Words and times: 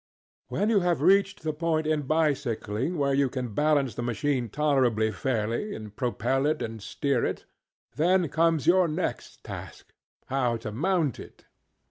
When 0.47 0.69
you 0.71 0.79
have 0.79 1.03
reached 1.03 1.43
the 1.43 1.53
point 1.53 1.85
in 1.85 2.07
bicycling 2.07 2.97
where 2.97 3.13
you 3.13 3.29
can 3.29 3.53
balance 3.53 3.93
the 3.93 4.01
machine 4.01 4.49
tolerably 4.49 5.11
fairly 5.11 5.75
and 5.75 5.95
propel 5.95 6.47
it 6.47 6.63
and 6.63 6.81
steer 6.81 7.23
it, 7.23 7.45
then 7.95 8.27
comes 8.27 8.65
your 8.65 8.87
next 8.87 9.43
taskŌĆöhow 9.43 10.59
to 10.61 10.71
mount 10.71 11.19
it. 11.19 11.45